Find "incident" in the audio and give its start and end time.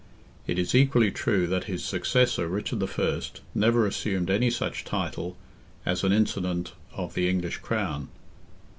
6.11-6.73